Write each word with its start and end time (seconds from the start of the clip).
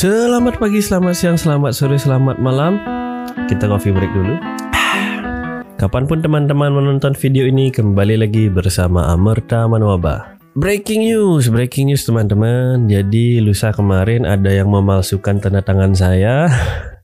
Selamat 0.00 0.56
pagi, 0.56 0.80
selamat 0.80 1.12
siang, 1.12 1.36
selamat 1.36 1.76
sore, 1.76 2.00
selamat 2.00 2.40
malam. 2.40 2.80
Kita 3.52 3.68
coffee 3.68 3.92
break 3.92 4.08
dulu. 4.16 4.32
Kapan 5.76 6.08
pun 6.08 6.24
teman-teman 6.24 6.72
menonton 6.72 7.12
video 7.12 7.44
ini, 7.44 7.68
kembali 7.68 8.16
lagi 8.24 8.48
bersama 8.48 9.12
Amerta 9.12 9.68
Manwaba. 9.68 10.40
Breaking 10.56 11.04
news, 11.04 11.52
breaking 11.52 11.92
news 11.92 12.08
teman-teman. 12.08 12.88
Jadi 12.88 13.44
lusa 13.44 13.76
kemarin 13.76 14.24
ada 14.24 14.48
yang 14.48 14.72
memalsukan 14.72 15.36
tanda 15.36 15.60
tangan 15.60 15.92
saya. 15.92 16.48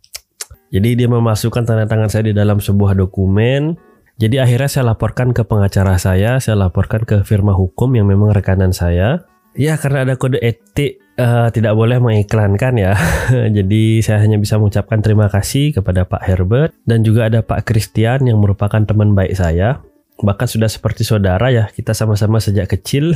Jadi 0.72 0.96
dia 0.96 1.08
memasukkan 1.12 1.68
tanda 1.68 1.84
tangan 1.84 2.08
saya 2.08 2.32
di 2.32 2.34
dalam 2.40 2.64
sebuah 2.64 2.96
dokumen. 2.96 3.76
Jadi 4.16 4.40
akhirnya 4.40 4.72
saya 4.72 4.96
laporkan 4.96 5.36
ke 5.36 5.44
pengacara 5.44 6.00
saya, 6.00 6.40
saya 6.40 6.56
laporkan 6.56 7.04
ke 7.04 7.28
firma 7.28 7.52
hukum 7.52 7.92
yang 7.92 8.08
memang 8.08 8.32
rekanan 8.32 8.72
saya. 8.72 9.28
Ya 9.52 9.76
karena 9.76 10.08
ada 10.08 10.16
kode 10.16 10.40
etik 10.40 11.04
uh, 11.16 11.48
tidak 11.52 11.72
boleh 11.76 11.98
mengiklankan 11.98 12.74
ya. 12.76 12.94
Jadi 13.56 14.00
saya 14.04 14.22
hanya 14.22 14.36
bisa 14.40 14.60
mengucapkan 14.60 15.00
terima 15.00 15.26
kasih 15.28 15.76
kepada 15.76 16.04
Pak 16.04 16.22
Herbert 16.24 16.72
dan 16.84 17.02
juga 17.02 17.28
ada 17.28 17.40
Pak 17.42 17.66
Christian 17.66 18.28
yang 18.28 18.38
merupakan 18.40 18.80
teman 18.84 19.16
baik 19.16 19.34
saya. 19.36 19.82
Bahkan 20.16 20.48
sudah 20.48 20.68
seperti 20.68 21.04
saudara 21.04 21.52
ya, 21.52 21.68
kita 21.68 21.92
sama-sama 21.92 22.40
sejak 22.40 22.72
kecil. 22.72 23.12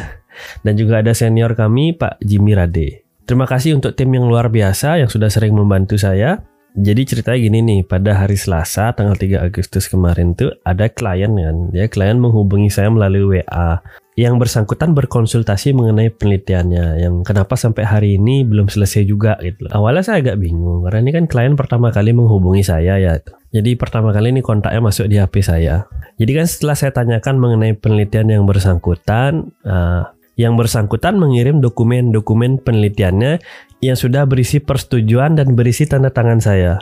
Dan 0.65 0.77
juga 0.77 1.01
ada 1.01 1.13
senior 1.17 1.57
kami 1.57 1.97
Pak 1.97 2.21
Jimmy 2.21 2.53
Rade. 2.53 3.05
Terima 3.25 3.47
kasih 3.47 3.79
untuk 3.79 3.95
tim 3.95 4.11
yang 4.11 4.27
luar 4.27 4.51
biasa 4.51 5.01
yang 5.01 5.11
sudah 5.11 5.31
sering 5.31 5.55
membantu 5.55 5.95
saya. 5.97 6.43
Jadi 6.71 7.03
ceritanya 7.03 7.39
gini 7.39 7.59
nih, 7.67 7.81
pada 7.83 8.15
hari 8.15 8.39
Selasa 8.39 8.95
tanggal 8.95 9.19
3 9.19 9.43
Agustus 9.43 9.91
kemarin 9.91 10.39
tuh 10.39 10.55
ada 10.63 10.87
klien 10.87 11.31
kan, 11.35 11.57
ya 11.75 11.91
klien 11.91 12.15
menghubungi 12.15 12.71
saya 12.71 12.95
melalui 12.95 13.43
WA 13.43 13.83
yang 14.21 14.37
bersangkutan 14.37 14.93
berkonsultasi 14.93 15.73
mengenai 15.73 16.13
penelitiannya 16.13 17.01
yang 17.01 17.25
kenapa 17.25 17.57
sampai 17.57 17.89
hari 17.89 18.21
ini 18.21 18.45
belum 18.45 18.69
selesai 18.69 19.09
juga 19.09 19.41
gitu. 19.41 19.65
Awalnya 19.73 20.05
saya 20.05 20.21
agak 20.21 20.37
bingung 20.37 20.85
karena 20.85 21.01
ini 21.01 21.11
kan 21.17 21.25
klien 21.25 21.57
pertama 21.57 21.89
kali 21.89 22.13
menghubungi 22.13 22.61
saya 22.61 23.01
ya. 23.01 23.17
Jadi 23.49 23.81
pertama 23.81 24.13
kali 24.13 24.37
ini 24.37 24.45
kontaknya 24.45 24.85
masuk 24.85 25.09
di 25.09 25.17
HP 25.17 25.41
saya. 25.41 25.89
Jadi 26.21 26.37
kan 26.37 26.45
setelah 26.45 26.77
saya 26.77 26.93
tanyakan 26.93 27.41
mengenai 27.41 27.73
penelitian 27.81 28.29
yang 28.29 28.45
bersangkutan, 28.45 29.57
uh, 29.65 30.13
yang 30.37 30.53
bersangkutan 30.53 31.17
mengirim 31.17 31.65
dokumen-dokumen 31.65 32.61
penelitiannya 32.61 33.41
yang 33.81 33.97
sudah 33.97 34.29
berisi 34.29 34.61
persetujuan 34.61 35.41
dan 35.41 35.57
berisi 35.57 35.89
tanda 35.89 36.13
tangan 36.13 36.45
saya. 36.45 36.77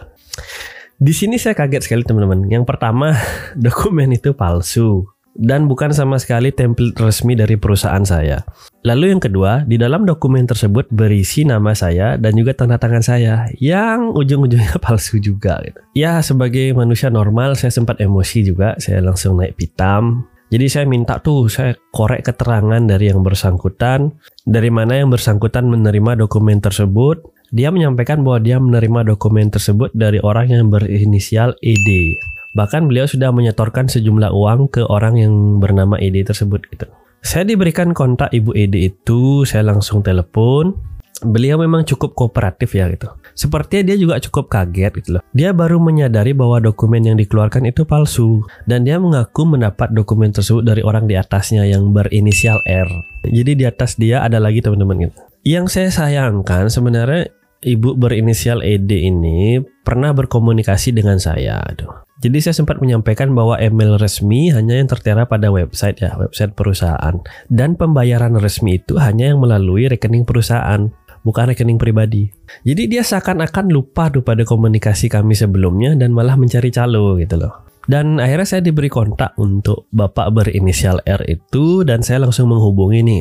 Di 0.98 1.14
sini 1.14 1.38
saya 1.38 1.54
kaget 1.54 1.86
sekali 1.86 2.02
teman-teman. 2.02 2.50
Yang 2.50 2.66
pertama, 2.66 3.14
dokumen 3.54 4.10
itu 4.10 4.34
palsu 4.34 5.06
dan 5.38 5.70
bukan 5.70 5.94
sama 5.94 6.18
sekali 6.18 6.50
template 6.50 6.98
resmi 6.98 7.38
dari 7.38 7.54
perusahaan 7.54 8.02
saya. 8.02 8.42
Lalu 8.82 9.14
yang 9.14 9.22
kedua, 9.22 9.62
di 9.62 9.78
dalam 9.78 10.02
dokumen 10.02 10.50
tersebut 10.50 10.90
berisi 10.90 11.46
nama 11.46 11.72
saya 11.78 12.18
dan 12.18 12.34
juga 12.34 12.58
tanda 12.58 12.74
tangan 12.74 13.02
saya 13.06 13.46
yang 13.62 14.10
ujung-ujungnya 14.18 14.76
palsu 14.84 15.22
juga 15.22 15.62
gitu. 15.62 15.78
Ya, 15.94 16.18
sebagai 16.20 16.74
manusia 16.74 17.08
normal 17.08 17.54
saya 17.54 17.70
sempat 17.70 18.02
emosi 18.02 18.50
juga, 18.50 18.74
saya 18.82 18.98
langsung 18.98 19.38
naik 19.38 19.54
pitam, 19.54 20.26
jadi 20.48 20.64
saya 20.66 20.84
minta 20.88 21.20
tuh 21.20 21.44
saya 21.52 21.76
korek 21.92 22.24
keterangan 22.24 22.80
dari 22.80 23.12
yang 23.12 23.20
bersangkutan, 23.20 24.16
dari 24.48 24.72
mana 24.72 24.96
yang 24.96 25.12
bersangkutan 25.12 25.68
menerima 25.68 26.24
dokumen 26.24 26.64
tersebut. 26.64 27.20
Dia 27.52 27.68
menyampaikan 27.68 28.24
bahwa 28.24 28.40
dia 28.40 28.56
menerima 28.56 29.12
dokumen 29.12 29.52
tersebut 29.52 29.92
dari 29.92 30.20
orang 30.24 30.52
yang 30.52 30.72
berinisial 30.72 31.52
ED. 31.60 32.16
Bahkan 32.58 32.90
beliau 32.90 33.06
sudah 33.06 33.30
menyetorkan 33.30 33.86
sejumlah 33.86 34.34
uang 34.34 34.74
ke 34.74 34.82
orang 34.82 35.14
yang 35.14 35.62
bernama 35.62 35.94
ED 36.02 36.26
tersebut 36.26 36.66
gitu. 36.74 36.90
Saya 37.22 37.46
diberikan 37.46 37.94
kontak 37.94 38.34
Ibu 38.34 38.50
ED 38.58 38.74
itu, 38.74 39.46
saya 39.46 39.62
langsung 39.62 40.02
telepon, 40.02 40.74
beliau 41.22 41.58
memang 41.58 41.82
cukup 41.86 42.14
kooperatif 42.18 42.74
ya 42.74 42.90
gitu. 42.90 43.10
Sepertinya 43.34 43.94
dia 43.94 43.96
juga 43.98 44.14
cukup 44.18 44.50
kaget 44.50 44.92
gitu 45.02 45.08
loh. 45.18 45.22
Dia 45.34 45.54
baru 45.54 45.78
menyadari 45.78 46.34
bahwa 46.34 46.58
dokumen 46.58 47.06
yang 47.06 47.14
dikeluarkan 47.18 47.70
itu 47.70 47.86
palsu 47.86 48.42
dan 48.66 48.82
dia 48.82 48.98
mengaku 48.98 49.46
mendapat 49.46 49.94
dokumen 49.94 50.34
tersebut 50.34 50.66
dari 50.66 50.82
orang 50.82 51.06
di 51.06 51.14
atasnya 51.14 51.62
yang 51.62 51.94
berinisial 51.94 52.58
R. 52.66 52.90
Jadi 53.26 53.54
di 53.54 53.64
atas 53.66 53.94
dia 53.94 54.22
ada 54.26 54.42
lagi 54.42 54.62
teman-teman 54.62 55.10
gitu. 55.10 55.14
Yang 55.46 55.78
saya 55.78 55.90
sayangkan 55.94 56.66
sebenarnya 56.66 57.30
ibu 57.62 57.98
berinisial 57.98 58.62
ED 58.62 58.90
ini 58.90 59.62
pernah 59.82 60.14
berkomunikasi 60.14 60.94
dengan 60.94 61.18
saya. 61.18 61.62
Aduh. 61.64 62.06
Jadi 62.18 62.42
saya 62.42 62.54
sempat 62.58 62.82
menyampaikan 62.82 63.30
bahwa 63.30 63.54
email 63.62 63.94
resmi 63.94 64.50
hanya 64.50 64.74
yang 64.74 64.90
tertera 64.90 65.30
pada 65.30 65.54
website 65.54 66.02
ya, 66.02 66.18
website 66.18 66.50
perusahaan. 66.58 67.14
Dan 67.46 67.78
pembayaran 67.78 68.34
resmi 68.42 68.82
itu 68.82 68.98
hanya 68.98 69.30
yang 69.30 69.38
melalui 69.38 69.86
rekening 69.86 70.26
perusahaan 70.26 70.90
bukan 71.22 71.54
rekening 71.54 71.78
pribadi. 71.78 72.26
Jadi 72.66 72.90
dia 72.90 73.06
seakan-akan 73.06 73.70
lupa 73.70 74.10
tuh 74.10 74.26
pada 74.26 74.42
komunikasi 74.42 75.06
kami 75.06 75.38
sebelumnya 75.38 75.94
dan 75.94 76.10
malah 76.10 76.34
mencari 76.34 76.74
calo 76.74 77.14
gitu 77.22 77.38
loh. 77.38 77.68
Dan 77.88 78.20
akhirnya 78.20 78.44
saya 78.44 78.60
diberi 78.60 78.92
kontak 78.92 79.32
untuk 79.40 79.88
bapak 79.88 80.28
berinisial 80.28 81.00
R 81.08 81.24
itu 81.24 81.88
dan 81.88 82.04
saya 82.04 82.20
langsung 82.20 82.52
menghubungi 82.52 83.00
nih. 83.00 83.20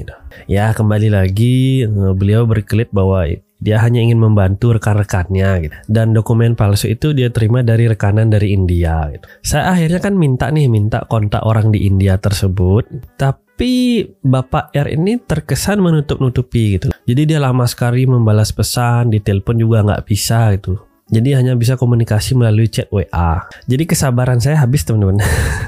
Ya 0.51 0.75
kembali 0.75 1.07
lagi 1.07 1.87
eh, 1.87 2.11
beliau 2.11 2.43
berkelit 2.43 2.91
bahwa 2.91 3.23
dia 3.57 3.81
hanya 3.81 4.01
ingin 4.01 4.21
membantu 4.21 4.77
rekan-rekannya 4.77 5.49
gitu. 5.65 5.75
Dan 5.89 6.13
dokumen 6.13 6.53
palsu 6.53 6.93
itu 6.93 7.13
dia 7.13 7.33
terima 7.33 7.65
dari 7.65 7.89
rekanan 7.89 8.29
dari 8.29 8.53
India 8.53 9.09
gitu. 9.09 9.25
Saya 9.41 9.73
akhirnya 9.73 9.99
kan 10.01 10.13
minta 10.13 10.49
nih 10.53 10.69
minta 10.69 11.03
kontak 11.09 11.41
orang 11.43 11.73
di 11.73 11.89
India 11.89 12.21
tersebut, 12.21 12.85
tapi 13.17 14.05
Bapak 14.21 14.73
R 14.77 14.93
ini 14.93 15.17
terkesan 15.17 15.81
menutup-nutupi 15.81 16.77
gitu. 16.77 16.93
Jadi 17.09 17.21
dia 17.33 17.39
lama 17.41 17.65
sekali 17.65 18.05
membalas 18.05 18.53
pesan, 18.53 19.09
di 19.09 19.19
telepon 19.19 19.57
juga 19.57 19.81
nggak 19.81 20.05
bisa 20.05 20.53
gitu. 20.53 20.77
Jadi 21.07 21.39
hanya 21.39 21.55
bisa 21.55 21.79
komunikasi 21.79 22.35
melalui 22.35 22.67
chat 22.67 22.91
WA. 22.91 23.47
Jadi 23.63 23.87
kesabaran 23.87 24.43
saya 24.43 24.59
habis 24.59 24.83
teman-teman. 24.83 25.23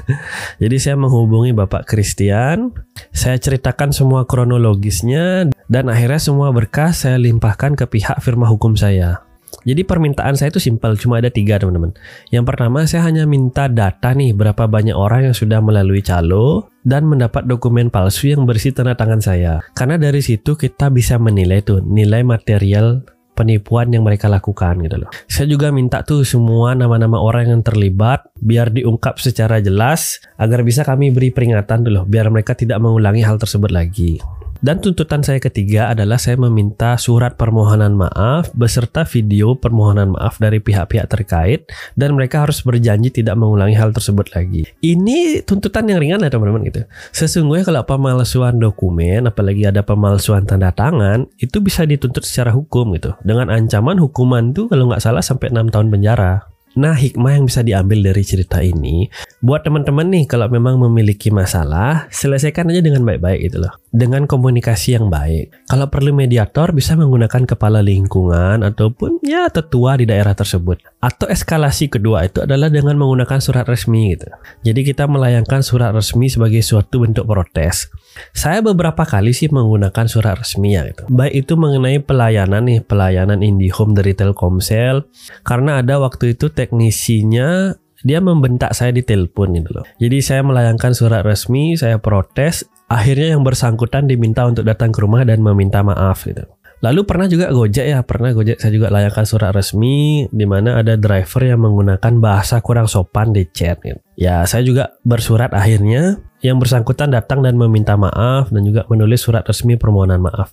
Jadi 0.62 0.76
saya 0.76 1.00
menghubungi 1.00 1.56
Bapak 1.56 1.88
Christian, 1.88 2.76
saya 3.08 3.40
ceritakan 3.40 3.96
semua 3.96 4.28
kronologisnya 4.28 5.48
dan 5.70 5.86
akhirnya 5.86 6.18
semua 6.18 6.50
berkas 6.50 7.06
saya 7.06 7.16
limpahkan 7.16 7.78
ke 7.78 7.86
pihak 7.86 8.18
firma 8.18 8.50
hukum 8.50 8.74
saya. 8.74 9.22
Jadi 9.62 9.82
permintaan 9.84 10.34
saya 10.38 10.48
itu 10.50 10.62
simpel, 10.62 10.96
cuma 10.96 11.20
ada 11.20 11.28
tiga 11.28 11.60
teman-teman. 11.60 11.92
Yang 12.32 12.44
pertama 12.48 12.78
saya 12.86 13.06
hanya 13.06 13.28
minta 13.28 13.68
data 13.68 14.14
nih 14.14 14.32
berapa 14.32 14.66
banyak 14.66 14.94
orang 14.94 15.30
yang 15.30 15.36
sudah 15.36 15.60
melalui 15.60 16.00
calo 16.00 16.70
dan 16.86 17.04
mendapat 17.06 17.44
dokumen 17.44 17.92
palsu 17.92 18.32
yang 18.32 18.48
berisi 18.48 18.72
tanda 18.72 18.96
tangan 18.96 19.20
saya. 19.20 19.60
Karena 19.76 20.00
dari 20.00 20.22
situ 20.24 20.56
kita 20.56 20.88
bisa 20.88 21.20
menilai 21.20 21.60
tuh 21.60 21.82
nilai 21.84 22.24
material 22.24 23.04
penipuan 23.36 23.88
yang 23.92 24.04
mereka 24.04 24.28
lakukan 24.32 24.80
gitu 24.80 24.96
loh. 25.00 25.10
Saya 25.28 25.48
juga 25.48 25.72
minta 25.72 26.04
tuh 26.04 26.24
semua 26.24 26.72
nama-nama 26.72 27.20
orang 27.20 27.52
yang 27.52 27.62
terlibat 27.64 28.28
biar 28.40 28.72
diungkap 28.72 29.20
secara 29.20 29.60
jelas 29.60 30.20
agar 30.40 30.64
bisa 30.64 30.84
kami 30.84 31.12
beri 31.12 31.32
peringatan 31.32 31.84
dulu 31.84 32.08
biar 32.08 32.32
mereka 32.32 32.56
tidak 32.56 32.80
mengulangi 32.80 33.24
hal 33.24 33.36
tersebut 33.36 33.72
lagi. 33.72 34.20
Dan 34.60 34.76
tuntutan 34.84 35.24
saya 35.24 35.40
ketiga 35.40 35.88
adalah 35.88 36.20
saya 36.20 36.36
meminta 36.36 36.92
surat 37.00 37.32
permohonan 37.40 37.96
maaf 37.96 38.52
beserta 38.52 39.08
video 39.08 39.56
permohonan 39.56 40.12
maaf 40.12 40.36
dari 40.36 40.60
pihak-pihak 40.60 41.08
terkait 41.08 41.64
dan 41.96 42.12
mereka 42.12 42.44
harus 42.44 42.60
berjanji 42.60 43.08
tidak 43.08 43.40
mengulangi 43.40 43.72
hal 43.72 43.96
tersebut 43.96 44.28
lagi. 44.36 44.68
Ini 44.84 45.48
tuntutan 45.48 45.88
yang 45.88 45.96
ringan 45.96 46.20
ya 46.20 46.28
teman-teman 46.28 46.68
gitu. 46.68 46.84
Sesungguhnya 47.08 47.64
kalau 47.64 47.88
pemalsuan 47.88 48.60
dokumen 48.60 49.32
apalagi 49.32 49.64
ada 49.64 49.80
pemalsuan 49.80 50.44
tanda 50.44 50.68
tangan 50.76 51.24
itu 51.40 51.56
bisa 51.64 51.88
dituntut 51.88 52.28
secara 52.28 52.52
hukum 52.52 52.92
gitu. 53.00 53.16
Dengan 53.24 53.48
ancaman 53.48 53.96
hukuman 53.96 54.52
tuh 54.52 54.68
kalau 54.68 54.92
nggak 54.92 55.00
salah 55.00 55.24
sampai 55.24 55.48
6 55.48 55.72
tahun 55.72 55.88
penjara. 55.88 56.50
Nah, 56.78 56.94
hikmah 56.94 57.34
yang 57.34 57.50
bisa 57.50 57.66
diambil 57.66 57.98
dari 57.98 58.22
cerita 58.22 58.62
ini, 58.62 59.10
buat 59.42 59.66
teman-teman 59.66 60.06
nih 60.06 60.24
kalau 60.30 60.46
memang 60.46 60.78
memiliki 60.78 61.34
masalah, 61.34 62.06
selesaikan 62.14 62.70
aja 62.70 62.78
dengan 62.78 63.02
baik-baik 63.02 63.50
gitu 63.50 63.66
loh. 63.66 63.74
Dengan 63.90 64.30
komunikasi 64.30 64.94
yang 64.94 65.10
baik. 65.10 65.66
Kalau 65.66 65.90
perlu 65.90 66.14
mediator 66.14 66.70
bisa 66.70 66.94
menggunakan 66.94 67.42
kepala 67.42 67.82
lingkungan 67.82 68.62
ataupun 68.62 69.18
ya 69.26 69.50
tetua 69.50 69.98
di 69.98 70.06
daerah 70.06 70.30
tersebut. 70.30 70.78
Atau 71.02 71.26
eskalasi 71.26 71.90
kedua 71.90 72.30
itu 72.30 72.46
adalah 72.46 72.70
dengan 72.70 72.94
menggunakan 72.94 73.42
surat 73.42 73.66
resmi 73.66 74.14
gitu. 74.14 74.30
Jadi 74.62 74.80
kita 74.86 75.10
melayangkan 75.10 75.66
surat 75.66 75.90
resmi 75.90 76.30
sebagai 76.30 76.62
suatu 76.62 77.02
bentuk 77.02 77.26
protes. 77.26 77.90
Saya 78.34 78.62
beberapa 78.64 79.02
kali 79.06 79.30
sih 79.34 79.50
menggunakan 79.50 80.06
surat 80.06 80.38
resmi 80.38 80.74
ya 80.74 80.86
gitu. 80.86 81.06
Baik 81.10 81.46
itu 81.46 81.54
mengenai 81.58 82.02
pelayanan 82.02 82.66
nih, 82.66 82.80
pelayanan 82.84 83.42
IndiHome 83.42 83.94
dari 83.94 84.12
Telkomsel 84.14 85.06
karena 85.42 85.82
ada 85.82 85.98
waktu 86.02 86.34
itu 86.38 86.50
teknisinya 86.50 87.74
dia 88.00 88.18
membentak 88.24 88.72
saya 88.72 88.96
di 88.96 89.04
telepon 89.04 89.52
gitu 89.56 89.76
loh. 89.76 89.84
Jadi 90.00 90.24
saya 90.24 90.40
melayangkan 90.40 90.96
surat 90.96 91.20
resmi, 91.20 91.76
saya 91.76 92.00
protes, 92.00 92.64
akhirnya 92.88 93.36
yang 93.36 93.44
bersangkutan 93.44 94.08
diminta 94.08 94.48
untuk 94.48 94.64
datang 94.64 94.88
ke 94.88 95.04
rumah 95.04 95.20
dan 95.28 95.44
meminta 95.44 95.84
maaf 95.84 96.24
gitu. 96.24 96.48
Lalu 96.80 97.04
pernah 97.04 97.28
juga 97.28 97.52
Gojek 97.52 97.86
ya, 97.92 98.00
pernah 98.00 98.32
Gojek 98.32 98.56
saya 98.56 98.72
juga 98.72 98.88
layangkan 98.88 99.28
surat 99.28 99.52
resmi 99.52 100.24
di 100.32 100.48
mana 100.48 100.80
ada 100.80 100.96
driver 100.96 101.44
yang 101.44 101.60
menggunakan 101.60 102.12
bahasa 102.24 102.64
kurang 102.64 102.88
sopan 102.88 103.36
di 103.36 103.44
chat 103.52 103.84
gitu. 103.84 104.00
Ya, 104.16 104.48
saya 104.48 104.64
juga 104.64 104.96
bersurat 105.04 105.52
akhirnya 105.52 106.24
yang 106.40 106.56
bersangkutan 106.56 107.12
datang 107.12 107.44
dan 107.44 107.56
meminta 107.56 107.96
maaf 107.96 108.48
dan 108.48 108.64
juga 108.64 108.88
menulis 108.88 109.20
surat 109.20 109.44
resmi 109.44 109.76
permohonan 109.76 110.20
maaf. 110.20 110.52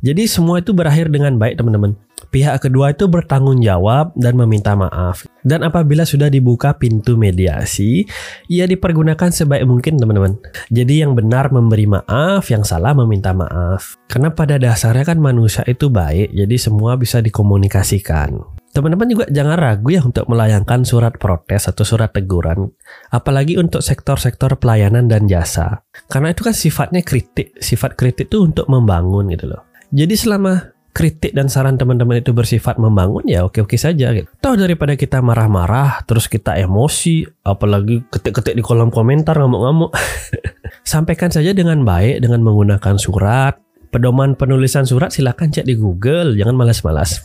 Jadi 0.00 0.30
semua 0.30 0.62
itu 0.62 0.70
berakhir 0.70 1.10
dengan 1.10 1.38
baik 1.38 1.58
teman-teman. 1.58 1.98
Pihak 2.30 2.66
kedua 2.66 2.94
itu 2.94 3.06
bertanggung 3.06 3.62
jawab 3.62 4.14
dan 4.18 4.34
meminta 4.34 4.74
maaf. 4.74 5.26
Dan 5.42 5.62
apabila 5.66 6.02
sudah 6.06 6.30
dibuka 6.30 6.74
pintu 6.74 7.14
mediasi, 7.14 8.06
ia 8.50 8.64
dipergunakan 8.66 9.30
sebaik 9.30 9.66
mungkin 9.66 9.98
teman-teman. 9.98 10.38
Jadi 10.70 11.04
yang 11.04 11.14
benar 11.14 11.50
memberi 11.50 11.86
maaf, 11.86 12.48
yang 12.50 12.66
salah 12.66 12.94
meminta 12.94 13.30
maaf. 13.30 13.98
Karena 14.10 14.34
pada 14.34 14.58
dasarnya 14.58 15.04
kan 15.04 15.18
manusia 15.18 15.62
itu 15.66 15.90
baik, 15.90 16.32
jadi 16.32 16.56
semua 16.58 16.98
bisa 16.98 17.22
dikomunikasikan. 17.22 18.53
Teman-teman 18.74 19.06
juga 19.06 19.24
jangan 19.30 19.54
ragu 19.54 19.86
ya 19.94 20.02
untuk 20.02 20.26
melayangkan 20.26 20.82
surat 20.82 21.14
protes 21.14 21.70
atau 21.70 21.86
surat 21.86 22.10
teguran, 22.10 22.74
apalagi 23.14 23.54
untuk 23.54 23.78
sektor-sektor 23.78 24.58
pelayanan 24.58 25.06
dan 25.06 25.30
jasa. 25.30 25.86
Karena 26.10 26.34
itu 26.34 26.42
kan 26.42 26.50
sifatnya 26.50 27.06
kritik, 27.06 27.54
sifat 27.62 27.94
kritik 27.94 28.26
itu 28.26 28.42
untuk 28.42 28.66
membangun 28.66 29.30
gitu 29.30 29.46
loh. 29.46 29.62
Jadi 29.94 30.18
selama 30.18 30.74
kritik 30.90 31.30
dan 31.38 31.46
saran 31.46 31.78
teman-teman 31.78 32.18
itu 32.18 32.34
bersifat 32.34 32.74
membangun 32.82 33.22
ya 33.30 33.46
oke-oke 33.46 33.78
saja 33.78 34.10
gitu. 34.10 34.26
Toh 34.42 34.58
daripada 34.58 34.98
kita 34.98 35.22
marah-marah, 35.22 36.02
terus 36.02 36.26
kita 36.26 36.58
emosi, 36.58 37.30
apalagi 37.46 38.02
ketik-ketik 38.10 38.58
di 38.58 38.62
kolom 38.66 38.90
komentar 38.90 39.38
ngamuk-ngamuk. 39.38 39.94
Sampaikan 40.82 41.30
saja 41.30 41.54
dengan 41.54 41.86
baik 41.86 42.26
dengan 42.26 42.42
menggunakan 42.42 42.98
surat. 42.98 43.54
Pedoman 43.94 44.34
penulisan 44.34 44.82
surat 44.82 45.14
silakan 45.14 45.54
cek 45.54 45.62
di 45.62 45.78
Google, 45.78 46.34
jangan 46.34 46.58
malas-malas. 46.58 47.22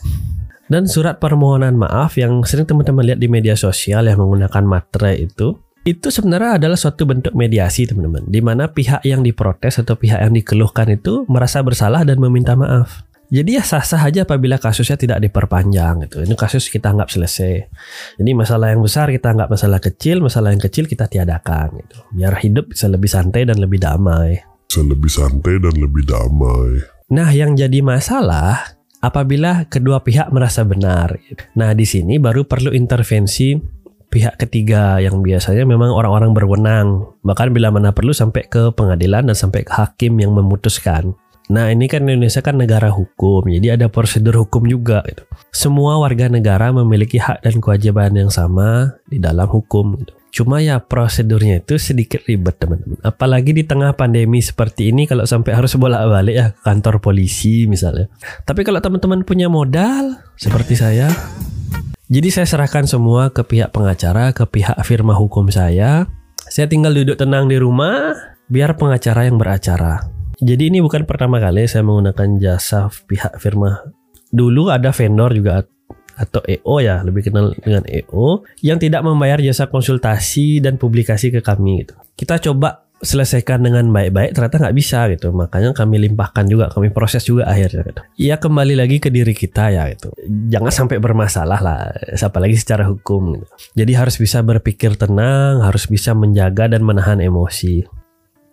Dan 0.70 0.86
surat 0.86 1.18
permohonan 1.18 1.74
maaf 1.74 2.14
yang 2.14 2.46
sering 2.46 2.62
teman-teman 2.62 3.02
lihat 3.02 3.18
di 3.18 3.26
media 3.26 3.58
sosial 3.58 4.06
yang 4.06 4.22
menggunakan 4.22 4.62
materai 4.62 5.26
itu, 5.26 5.58
itu 5.82 6.08
sebenarnya 6.14 6.62
adalah 6.62 6.78
suatu 6.78 7.10
bentuk 7.10 7.34
mediasi 7.34 7.90
teman-teman, 7.90 8.22
di 8.30 8.38
mana 8.38 8.70
pihak 8.70 9.02
yang 9.02 9.26
diprotes 9.26 9.82
atau 9.82 9.98
pihak 9.98 10.22
yang 10.22 10.30
dikeluhkan 10.30 10.94
itu 10.94 11.26
merasa 11.26 11.58
bersalah 11.66 12.06
dan 12.06 12.22
meminta 12.22 12.54
maaf. 12.54 13.02
Jadi 13.30 13.58
ya 13.58 13.62
sah-sah 13.62 14.10
aja 14.10 14.26
apabila 14.26 14.58
kasusnya 14.58 14.98
tidak 14.98 15.18
diperpanjang 15.22 16.06
gitu. 16.06 16.26
Ini 16.26 16.34
kasus 16.34 16.66
kita 16.66 16.90
anggap 16.90 17.14
selesai. 17.14 17.66
Jadi 18.18 18.30
masalah 18.34 18.74
yang 18.74 18.82
besar 18.82 19.06
kita 19.06 19.30
anggap 19.30 19.50
masalah 19.54 19.78
kecil, 19.78 20.18
masalah 20.18 20.50
yang 20.50 20.58
kecil 20.58 20.90
kita 20.90 21.06
tiadakan 21.06 21.78
gitu. 21.78 21.98
Biar 22.10 22.34
hidup 22.42 22.74
bisa 22.74 22.90
lebih 22.90 23.06
santai 23.06 23.46
dan 23.46 23.62
lebih 23.62 23.78
damai. 23.78 24.42
Bisa 24.66 24.82
lebih 24.82 25.10
santai 25.10 25.62
dan 25.62 25.74
lebih 25.78 26.06
damai. 26.10 26.82
Nah, 27.10 27.30
yang 27.30 27.54
jadi 27.54 27.82
masalah 27.82 28.79
apabila 29.00 29.66
kedua 29.66 30.04
pihak 30.04 30.28
merasa 30.32 30.64
benar. 30.64 31.16
Nah, 31.56 31.72
di 31.72 31.84
sini 31.88 32.20
baru 32.20 32.44
perlu 32.44 32.72
intervensi 32.72 33.56
pihak 34.10 34.42
ketiga 34.42 34.98
yang 34.98 35.22
biasanya 35.22 35.62
memang 35.62 35.94
orang-orang 35.94 36.34
berwenang, 36.34 37.06
bahkan 37.22 37.54
bila 37.54 37.70
mana 37.70 37.94
perlu 37.94 38.10
sampai 38.10 38.44
ke 38.50 38.74
pengadilan 38.74 39.30
dan 39.30 39.36
sampai 39.38 39.62
ke 39.62 39.72
hakim 39.72 40.18
yang 40.18 40.34
memutuskan. 40.34 41.14
Nah 41.50 41.66
ini 41.66 41.90
kan 41.90 42.06
Indonesia 42.06 42.42
kan 42.42 42.58
negara 42.58 42.94
hukum, 42.94 43.46
jadi 43.50 43.74
ada 43.74 43.90
prosedur 43.90 44.38
hukum 44.46 44.70
juga. 44.70 45.02
Gitu. 45.02 45.26
Semua 45.50 45.98
warga 45.98 46.30
negara 46.30 46.70
memiliki 46.70 47.18
hak 47.18 47.42
dan 47.42 47.58
kewajiban 47.58 48.14
yang 48.14 48.30
sama 48.30 48.94
di 49.10 49.18
dalam 49.18 49.50
hukum. 49.50 49.98
Gitu. 49.98 50.14
Cuma 50.30 50.62
ya 50.62 50.78
prosedurnya 50.78 51.58
itu 51.58 51.74
sedikit 51.76 52.22
ribet 52.24 52.56
teman-teman. 52.62 53.02
Apalagi 53.02 53.50
di 53.50 53.66
tengah 53.66 53.98
pandemi 53.98 54.38
seperti 54.38 54.94
ini 54.94 55.10
kalau 55.10 55.26
sampai 55.26 55.58
harus 55.58 55.74
bolak-balik 55.74 56.34
ya 56.34 56.46
kantor 56.62 57.02
polisi 57.02 57.66
misalnya. 57.66 58.06
Tapi 58.46 58.62
kalau 58.62 58.78
teman-teman 58.78 59.26
punya 59.26 59.50
modal 59.50 60.22
seperti 60.38 60.78
saya, 60.78 61.10
jadi 62.10 62.26
saya 62.30 62.46
serahkan 62.46 62.86
semua 62.86 63.30
ke 63.30 63.42
pihak 63.42 63.70
pengacara, 63.74 64.30
ke 64.30 64.46
pihak 64.46 64.78
firma 64.86 65.14
hukum 65.14 65.50
saya. 65.50 66.06
Saya 66.50 66.66
tinggal 66.66 66.90
duduk 66.90 67.14
tenang 67.14 67.46
di 67.46 67.54
rumah, 67.54 68.14
biar 68.50 68.74
pengacara 68.74 69.30
yang 69.30 69.38
beracara. 69.38 70.10
Jadi 70.42 70.74
ini 70.74 70.82
bukan 70.82 71.06
pertama 71.06 71.38
kali 71.38 71.70
saya 71.70 71.86
menggunakan 71.86 72.42
jasa 72.42 72.90
pihak 73.06 73.38
firma. 73.38 73.86
Dulu 74.34 74.74
ada 74.74 74.90
vendor 74.90 75.30
juga 75.38 75.62
atau 76.16 76.40
EO 76.46 76.74
ya 76.82 77.02
lebih 77.04 77.28
kenal 77.28 77.52
dengan 77.58 77.84
EO 77.86 78.42
yang 78.64 78.80
tidak 78.80 79.04
membayar 79.04 79.38
jasa 79.38 79.68
konsultasi 79.68 80.62
dan 80.62 80.80
publikasi 80.80 81.30
ke 81.30 81.44
kami 81.44 81.84
gitu. 81.84 81.94
Kita 82.16 82.38
coba 82.38 82.90
selesaikan 83.00 83.64
dengan 83.64 83.88
baik-baik 83.88 84.36
ternyata 84.36 84.60
nggak 84.60 84.76
bisa 84.76 85.08
gitu. 85.08 85.32
Makanya 85.32 85.72
kami 85.72 85.96
limpahkan 86.04 86.44
juga 86.46 86.68
kami 86.68 86.92
proses 86.92 87.24
juga 87.24 87.48
akhirnya 87.48 87.80
gitu. 87.88 88.02
Ya 88.20 88.36
kembali 88.36 88.76
lagi 88.76 89.00
ke 89.00 89.08
diri 89.08 89.32
kita 89.32 89.72
ya 89.72 89.88
gitu. 89.96 90.12
Jangan 90.52 90.84
sampai 90.84 91.00
bermasalah 91.00 91.60
lah 91.64 91.88
apalagi 92.20 92.60
secara 92.60 92.84
hukum 92.84 93.40
gitu. 93.40 93.48
jadi 93.74 94.04
harus 94.04 94.20
bisa 94.20 94.44
berpikir 94.44 95.00
tenang 95.00 95.64
harus 95.64 95.88
bisa 95.88 96.12
menjaga 96.12 96.68
dan 96.68 96.84
menahan 96.84 97.24
emosi. 97.24 97.88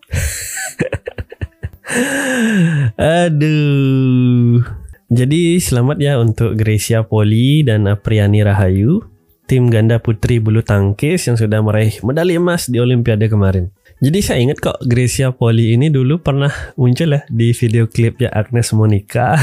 Aduh 3.28 4.87
jadi 5.08 5.56
selamat 5.56 5.98
ya 6.04 6.20
untuk 6.20 6.60
Gracia 6.60 7.08
Poli 7.08 7.64
dan 7.64 7.88
Apriani 7.88 8.44
Rahayu, 8.44 9.00
tim 9.48 9.72
ganda 9.72 10.04
putri 10.04 10.44
bulu 10.44 10.60
tangkis 10.60 11.32
yang 11.32 11.40
sudah 11.40 11.64
meraih 11.64 11.96
medali 12.04 12.36
emas 12.36 12.68
di 12.68 12.84
Olimpiade 12.84 13.32
kemarin. 13.32 13.72
Jadi 13.98 14.20
saya 14.22 14.44
ingat 14.44 14.60
kok 14.62 14.78
Gracia 14.84 15.32
Poli 15.32 15.74
ini 15.74 15.88
dulu 15.90 16.22
pernah 16.22 16.52
muncul 16.78 17.18
ya 17.18 17.24
di 17.32 17.56
video 17.56 17.88
klipnya 17.88 18.30
Agnes 18.36 18.70
Monica. 18.76 19.40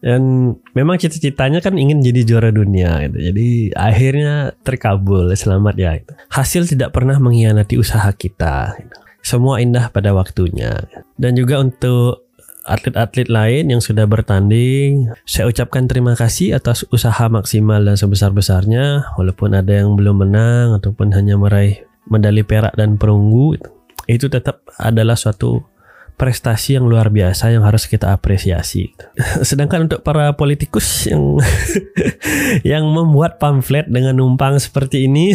Dan 0.00 0.56
memang 0.72 0.96
cita-citanya 0.96 1.60
kan 1.60 1.76
ingin 1.76 2.00
jadi 2.00 2.24
juara 2.24 2.48
dunia 2.48 3.04
gitu. 3.04 3.20
Jadi 3.20 3.48
akhirnya 3.76 4.56
terkabul, 4.64 5.28
selamat 5.36 5.74
ya. 5.76 6.00
Hasil 6.32 6.64
tidak 6.72 6.96
pernah 6.96 7.20
mengkhianati 7.20 7.76
usaha 7.76 8.08
kita. 8.16 8.80
Gitu. 8.80 8.96
Semua 9.20 9.60
indah 9.60 9.92
pada 9.92 10.16
waktunya. 10.16 10.88
Dan 11.20 11.36
juga 11.36 11.60
untuk 11.60 12.29
atlet-atlet 12.64 13.28
lain 13.30 13.72
yang 13.72 13.82
sudah 13.82 14.04
bertanding. 14.04 15.08
Saya 15.24 15.48
ucapkan 15.48 15.88
terima 15.88 16.16
kasih 16.16 16.56
atas 16.56 16.84
usaha 16.92 17.26
maksimal 17.30 17.80
dan 17.82 17.96
sebesar-besarnya, 17.96 19.16
walaupun 19.16 19.56
ada 19.56 19.84
yang 19.84 19.96
belum 19.96 20.28
menang 20.28 20.80
ataupun 20.80 21.12
hanya 21.16 21.36
meraih 21.40 21.84
medali 22.08 22.42
perak 22.42 22.74
dan 22.76 22.96
perunggu, 23.00 23.56
itu 24.10 24.26
tetap 24.26 24.66
adalah 24.80 25.14
suatu 25.14 25.62
prestasi 26.20 26.76
yang 26.76 26.84
luar 26.84 27.08
biasa 27.08 27.48
yang 27.48 27.64
harus 27.64 27.88
kita 27.88 28.12
apresiasi. 28.12 28.92
Sedangkan 29.48 29.88
untuk 29.88 30.04
para 30.04 30.36
politikus 30.36 31.08
yang 31.08 31.40
yang 32.76 32.84
membuat 32.92 33.40
pamflet 33.40 33.88
dengan 33.88 34.20
numpang 34.20 34.60
seperti 34.60 35.08
ini, 35.08 35.32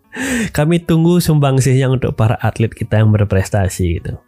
kami 0.58 0.82
tunggu 0.82 1.22
sumbangsihnya 1.22 1.86
untuk 1.86 2.18
para 2.18 2.34
atlet 2.42 2.74
kita 2.74 2.98
yang 2.98 3.14
berprestasi 3.14 4.02
gitu. 4.02 4.18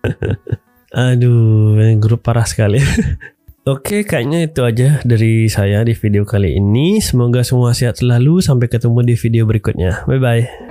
Aduh, 0.97 1.77
grup 2.01 2.25
parah 2.25 2.49
sekali. 2.49 2.81
Oke, 3.69 4.07
kayaknya 4.07 4.49
itu 4.49 4.65
aja 4.65 5.03
dari 5.05 5.51
saya 5.53 5.85
di 5.85 5.93
video 5.93 6.25
kali 6.25 6.57
ini. 6.57 7.03
Semoga 7.05 7.45
semua 7.45 7.77
sehat 7.77 8.01
selalu. 8.01 8.41
Sampai 8.41 8.73
ketemu 8.73 9.05
di 9.05 9.15
video 9.19 9.45
berikutnya. 9.45 10.09
Bye 10.09 10.23
bye. 10.23 10.66